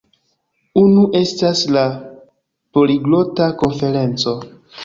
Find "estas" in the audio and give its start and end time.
1.19-1.61